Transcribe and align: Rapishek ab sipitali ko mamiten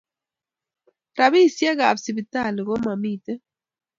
Rapishek 1.17 1.79
ab 1.87 1.97
sipitali 2.03 2.61
ko 2.67 2.73
mamiten 2.85 3.39